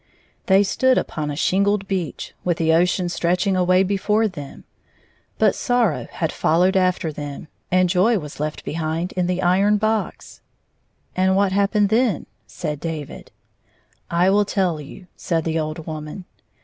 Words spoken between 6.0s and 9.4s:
had followed after them, and Joy was left behind in